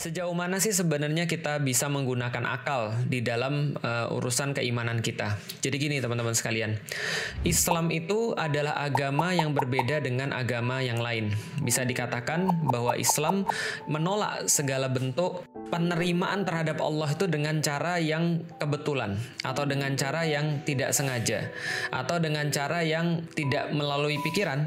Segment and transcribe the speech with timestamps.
[0.00, 5.36] Sejauh mana sih sebenarnya kita bisa menggunakan akal di dalam uh, urusan keimanan kita?
[5.60, 6.72] Jadi gini teman-teman sekalian,
[7.44, 11.36] Islam itu adalah agama yang berbeda dengan agama yang lain.
[11.60, 13.44] Bisa dikatakan bahwa Islam
[13.92, 20.64] menolak segala bentuk penerimaan terhadap Allah itu dengan cara yang kebetulan atau dengan cara yang
[20.64, 21.52] tidak sengaja
[21.92, 24.64] atau dengan cara yang tidak melalui pikiran.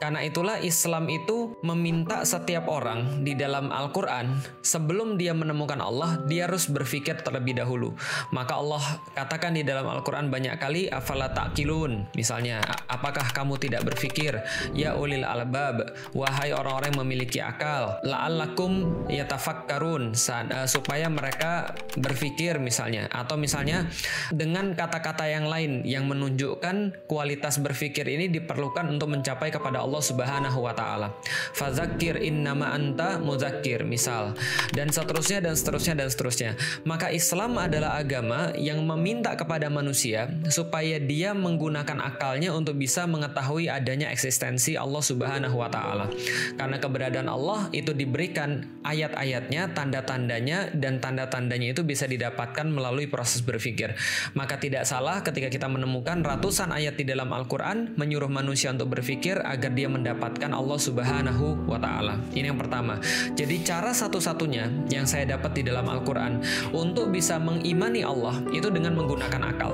[0.00, 6.46] Karena itulah Islam itu meminta setiap orang di dalam Al-Qur'an sebelum dia menemukan Allah, dia
[6.46, 7.92] harus berpikir terlebih dahulu.
[8.30, 12.14] Maka Allah katakan di dalam Al-Quran banyak kali, afala ta'kilun.
[12.14, 14.40] Misalnya, apakah kamu tidak berpikir?
[14.72, 18.00] Ya ulil albab, wahai orang-orang yang memiliki akal.
[18.06, 23.10] La'allakum yatafakkarun, uh, supaya mereka berpikir misalnya.
[23.10, 23.90] Atau misalnya,
[24.30, 30.58] dengan kata-kata yang lain yang menunjukkan kualitas berpikir ini diperlukan untuk mencapai kepada Allah Subhanahu
[30.62, 31.10] wa taala.
[31.52, 33.82] Fazakir innama anta muzakir.
[33.82, 34.32] Misal,
[34.72, 36.50] dan seterusnya dan seterusnya dan seterusnya.
[36.88, 43.68] Maka Islam adalah agama yang meminta kepada manusia supaya dia menggunakan akalnya untuk bisa mengetahui
[43.68, 46.08] adanya eksistensi Allah Subhanahu wa taala.
[46.56, 53.94] Karena keberadaan Allah itu diberikan ayat-ayatnya, tanda-tandanya dan tanda-tandanya itu bisa didapatkan melalui proses berpikir.
[54.32, 59.38] Maka tidak salah ketika kita menemukan ratusan ayat di dalam Al-Qur'an menyuruh manusia untuk berpikir
[59.42, 62.18] agar dia mendapatkan Allah Subhanahu wa taala.
[62.32, 62.98] Ini yang pertama.
[63.36, 66.42] Jadi cara satu-satu satunya yang saya dapat di dalam Al-Quran
[66.74, 69.70] untuk bisa mengimani Allah itu dengan menggunakan akal.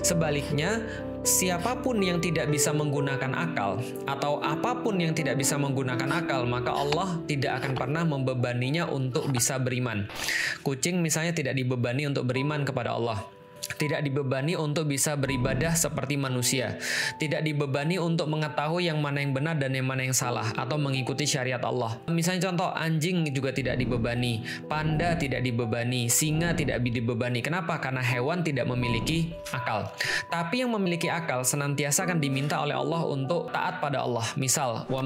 [0.00, 0.80] Sebaliknya,
[1.20, 3.76] siapa pun yang tidak bisa menggunakan akal
[4.08, 9.28] atau apa pun yang tidak bisa menggunakan akal, maka Allah tidak akan pernah membebaninya untuk
[9.28, 10.08] bisa beriman.
[10.64, 13.20] Kucing misalnya tidak dibebani untuk beriman kepada Allah
[13.76, 16.76] tidak dibebani untuk bisa beribadah seperti manusia,
[17.16, 21.24] tidak dibebani untuk mengetahui yang mana yang benar dan yang mana yang salah atau mengikuti
[21.24, 21.98] syariat Allah.
[22.06, 27.40] Misalnya contoh anjing juga tidak dibebani, panda tidak dibebani, singa tidak dibebani.
[27.42, 27.82] Kenapa?
[27.82, 29.90] Karena hewan tidak memiliki akal.
[30.30, 34.24] Tapi yang memiliki akal senantiasa akan diminta oleh Allah untuk taat pada Allah.
[34.38, 35.02] Misal, wa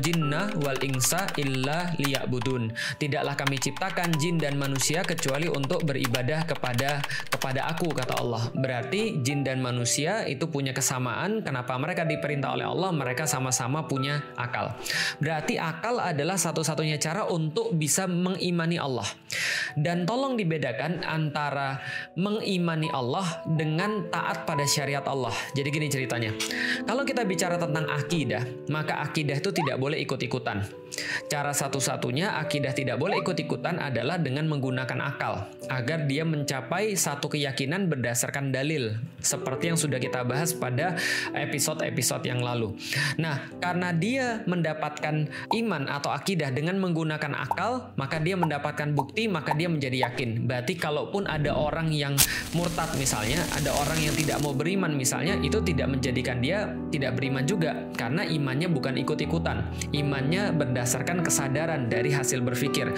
[0.00, 2.72] jinna wal insa illa liya'budun.
[2.96, 8.48] Tidaklah kami ciptakan jin dan manusia kecuali untuk beribadah kepada kepada aku kata Allah.
[8.56, 11.44] Berarti jin dan manusia itu punya kesamaan.
[11.44, 12.90] Kenapa mereka diperintah oleh Allah?
[12.96, 14.72] Mereka sama-sama punya akal.
[15.20, 19.04] Berarti akal adalah satu-satunya cara untuk bisa mengimani Allah.
[19.76, 21.84] Dan tolong dibedakan antara
[22.16, 25.36] mengimani Allah dengan taat pada syariat Allah.
[25.52, 26.32] Jadi gini ceritanya.
[26.88, 28.40] Kalau kita bicara tentang akidah,
[28.72, 30.64] maka akidah itu tidak boleh ikut-ikutan.
[31.26, 37.65] Cara satu-satunya akidah tidak boleh ikut-ikutan adalah dengan menggunakan akal agar dia mencapai satu keyakinan
[37.66, 40.94] berdasarkan dalil seperti yang sudah kita bahas pada
[41.34, 42.78] episode-episode yang lalu.
[43.18, 49.52] Nah, karena dia mendapatkan iman atau akidah dengan menggunakan akal, maka dia mendapatkan bukti, maka
[49.58, 50.46] dia menjadi yakin.
[50.46, 52.14] Berarti kalaupun ada orang yang
[52.54, 57.42] murtad misalnya, ada orang yang tidak mau beriman misalnya, itu tidak menjadikan dia tidak beriman
[57.44, 59.66] juga karena imannya bukan ikut-ikutan.
[59.90, 62.92] Imannya berdasarkan kesadaran dari hasil berpikir.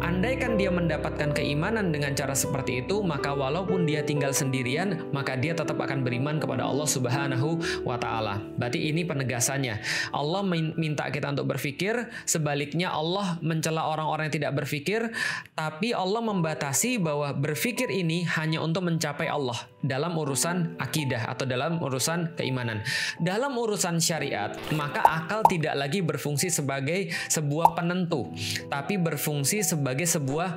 [0.00, 5.58] Andaikan dia mendapatkan keimanan dengan cara seperti itu, maka walaupun dia tinggal sendirian, maka dia
[5.58, 8.38] tetap akan beriman kepada Allah Subhanahu wa taala.
[8.54, 9.82] Berarti ini penegasannya.
[10.14, 10.46] Allah
[10.78, 15.10] minta kita untuk berpikir, sebaliknya Allah mencela orang-orang yang tidak berpikir,
[15.58, 21.82] tapi Allah membatasi bahwa berpikir ini hanya untuk mencapai Allah dalam urusan akidah atau dalam
[21.82, 22.86] urusan keimanan.
[23.18, 28.30] Dalam urusan syariat, maka akal tidak lagi berfungsi sebagai sebuah penentu,
[28.70, 30.54] tapi berfungsi sebagai sebuah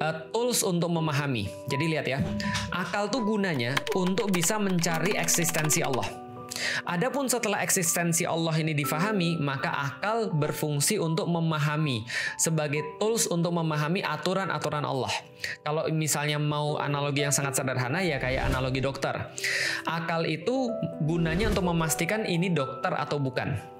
[0.00, 1.48] uh, tools untuk memahami.
[1.68, 2.18] Jadi lihat ya,
[2.72, 6.26] akal tuh gunanya untuk bisa mencari eksistensi Allah.
[6.88, 12.08] Adapun setelah eksistensi Allah ini difahami, maka akal berfungsi untuk memahami
[12.40, 15.12] sebagai tools untuk memahami aturan-aturan Allah.
[15.60, 19.36] Kalau misalnya mau analogi yang sangat sederhana ya kayak analogi dokter.
[19.84, 20.72] Akal itu
[21.04, 23.75] gunanya untuk memastikan ini dokter atau bukan.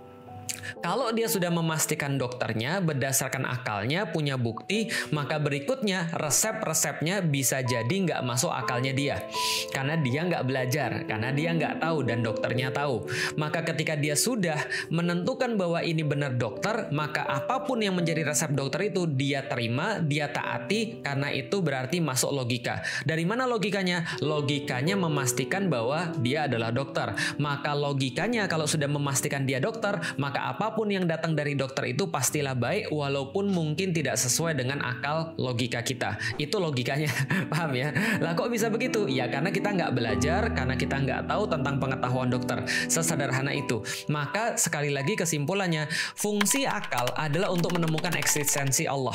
[0.77, 8.21] Kalau dia sudah memastikan dokternya berdasarkan akalnya punya bukti, maka berikutnya resep-resepnya bisa jadi nggak
[8.21, 9.25] masuk akalnya dia.
[9.73, 13.09] Karena dia nggak belajar, karena dia nggak tahu dan dokternya tahu.
[13.41, 14.61] Maka ketika dia sudah
[14.93, 19.97] menentukan bahwa ini benar dokter, maka apa pun yang menjadi resep dokter itu dia terima,
[20.05, 22.85] dia taati, karena itu berarti masuk logika.
[23.09, 24.21] Dari mana logikanya?
[24.21, 27.17] Logikanya memastikan bahwa dia adalah dokter.
[27.41, 32.11] Maka logikanya kalau sudah memastikan dia dokter, maka apa pun yang datang dari dokter itu
[32.11, 36.19] pastilah baik walaupun mungkin tidak sesuai dengan akal logika kita.
[36.43, 37.07] Itu logikanya,
[37.55, 37.95] paham ya?
[38.19, 39.07] Lah kok bisa begitu?
[39.07, 42.67] Ya karena kita nggak belajar, karena kita nggak tahu tentang pengetahuan dokter.
[42.91, 43.79] Sesederhana itu.
[44.11, 45.87] Maka sekali lagi kesimpulannya,
[46.19, 49.15] fungsi akal adalah untuk menemukan eksistensi Allah.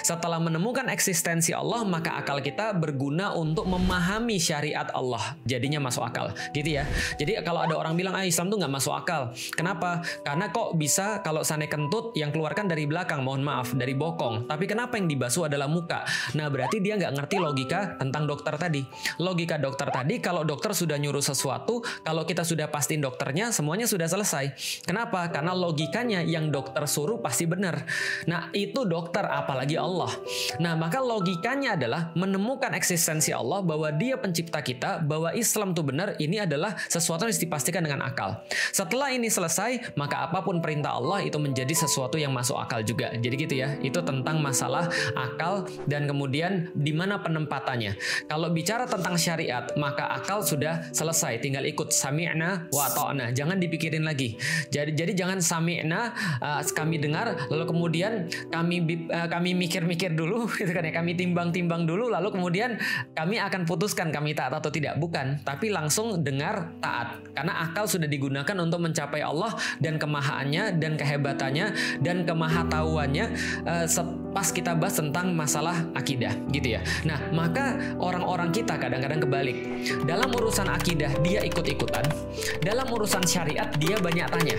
[0.00, 5.36] Setelah menemukan eksistensi Allah, maka akal kita berguna untuk memahami syariat Allah.
[5.44, 6.88] Jadinya masuk akal, gitu ya.
[7.20, 9.36] Jadi kalau ada orang bilang, ah Islam tuh nggak masuk akal.
[9.52, 10.00] Kenapa?
[10.24, 10.85] Karena kok bisa
[11.24, 14.46] kalau sana kentut yang keluarkan dari belakang, mohon maaf, dari bokong.
[14.46, 16.04] Tapi kenapa yang dibasuh adalah muka?
[16.36, 18.82] Nah berarti dia nggak ngerti logika tentang dokter tadi.
[19.18, 24.06] Logika dokter tadi, kalau dokter sudah nyuruh sesuatu, kalau kita sudah pastiin dokternya, semuanya sudah
[24.06, 24.52] selesai.
[24.84, 25.26] Kenapa?
[25.32, 27.82] Karena logikanya yang dokter suruh pasti benar.
[28.28, 30.12] Nah itu dokter, apalagi Allah.
[30.60, 36.14] Nah maka logikanya adalah menemukan eksistensi Allah bahwa dia pencipta kita, bahwa Islam itu benar,
[36.20, 38.44] ini adalah sesuatu yang dipastikan dengan akal.
[38.76, 43.12] Setelah ini selesai, maka apa pun perintah Allah itu menjadi sesuatu yang masuk akal juga.
[43.14, 43.78] Jadi gitu ya.
[43.80, 47.96] Itu tentang masalah akal dan kemudian di mana penempatannya.
[48.26, 53.30] Kalau bicara tentang syariat, maka akal sudah selesai, tinggal ikut sami'na wa ta'na.
[53.32, 54.36] Jangan dipikirin lagi.
[54.72, 56.12] Jadi jadi jangan sami'na
[56.42, 60.92] uh, kami dengar lalu kemudian kami uh, kami mikir-mikir dulu gitu kan ya.
[60.92, 62.80] Kami timbang-timbang dulu lalu kemudian
[63.14, 64.96] kami akan putuskan kami taat atau tidak.
[64.96, 67.20] Bukan, tapi langsung dengar taat.
[67.36, 71.66] Karena akal sudah digunakan untuk mencapai Allah dan kemahaannya dan kehebatannya
[72.02, 73.26] dan kemahatauannya
[73.66, 73.86] uh,
[74.36, 76.84] pas kita bahas tentang masalah akidah gitu ya.
[77.08, 79.56] Nah, maka orang-orang kita kadang-kadang kebalik.
[80.04, 82.04] Dalam urusan akidah dia ikut-ikutan,
[82.60, 84.58] dalam urusan syariat dia banyak tanya.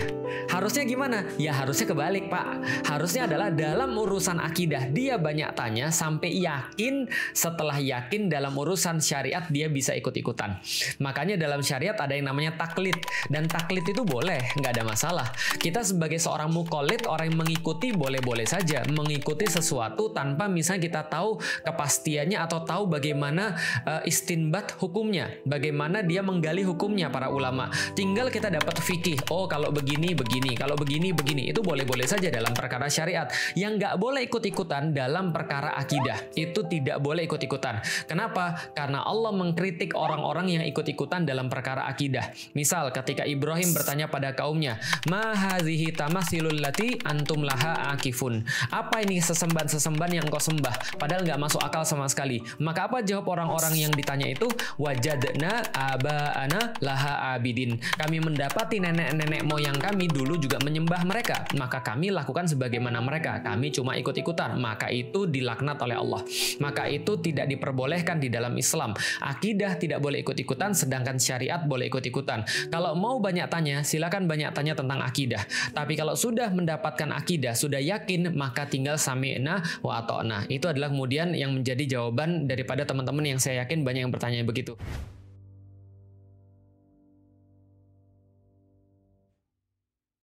[0.50, 1.22] Harusnya gimana?
[1.38, 2.46] Ya harusnya kebalik, Pak.
[2.90, 9.46] Harusnya adalah dalam urusan akidah dia banyak tanya sampai yakin setelah yakin dalam urusan syariat
[9.46, 10.58] dia bisa ikut-ikutan.
[10.98, 12.98] Makanya dalam syariat ada yang namanya taklid
[13.30, 15.30] dan taklid itu boleh, nggak ada masalah.
[15.62, 19.67] Kita sebagai seorang mukolid, orang yang mengikuti boleh-boleh saja mengikuti sesuatu
[20.14, 23.54] tanpa misalnya kita tahu kepastiannya atau tahu bagaimana
[23.84, 27.68] uh, istinbat hukumnya, bagaimana dia menggali hukumnya para ulama.
[27.92, 29.28] Tinggal kita dapat fikih.
[29.28, 33.28] Oh kalau begini begini, kalau begini begini itu boleh-boleh saja dalam perkara syariat.
[33.54, 37.80] Yang nggak boleh ikut-ikutan dalam perkara akidah itu tidak boleh ikut-ikutan.
[38.06, 38.72] Kenapa?
[38.72, 42.30] Karena Allah mengkritik orang-orang yang ikut-ikutan dalam perkara akidah.
[42.54, 44.78] Misal ketika Ibrahim bertanya pada kaumnya,
[45.10, 49.18] "Ma hazihi tamasilul lati antum laha akifun?" Apa ini
[49.66, 52.38] sesembahan-sesembahan yang kau sembah padahal nggak masuk akal sama sekali.
[52.62, 54.46] Maka apa jawab orang-orang yang ditanya itu?
[54.78, 57.80] Wajadna abaana laha abidin.
[57.98, 63.40] Kami mendapati nenek-nenek moyang kami dulu juga menyembah mereka, maka kami lakukan sebagaimana mereka.
[63.42, 66.20] Kami cuma ikut-ikutan, maka itu dilaknat oleh Allah.
[66.60, 68.92] Maka itu tidak diperbolehkan di dalam Islam.
[69.24, 72.44] Akidah tidak boleh ikut-ikutan, sedangkan syariat boleh ikut-ikutan.
[72.68, 75.40] Kalau mau banyak tanya, silakan banyak tanya tentang akidah.
[75.72, 79.00] Tapi kalau sudah mendapatkan akidah, sudah yakin, maka tinggal
[79.38, 80.50] sami'na wa ata'na.
[80.50, 84.74] Itu adalah kemudian yang menjadi jawaban daripada teman-teman yang saya yakin banyak yang bertanya begitu.